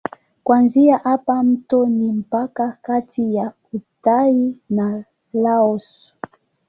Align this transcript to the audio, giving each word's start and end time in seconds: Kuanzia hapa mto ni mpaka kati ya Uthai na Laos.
Kuanzia 0.43 0.97
hapa 0.97 1.43
mto 1.43 1.85
ni 1.87 2.11
mpaka 2.13 2.77
kati 2.81 3.35
ya 3.35 3.53
Uthai 3.73 4.55
na 4.69 5.03
Laos. 5.33 6.13